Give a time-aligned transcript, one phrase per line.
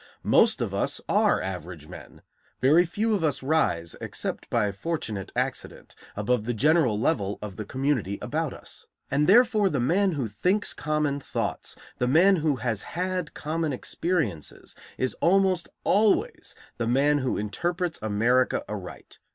[0.23, 2.23] Most of us are average men;
[2.59, 7.65] very few of us rise, except by fortunate accident, above the general level of the
[7.65, 12.81] community about us; and therefore the man who thinks common thoughts, the man who has
[12.97, 19.19] had common experiences, is almost always the man who interprets America aright.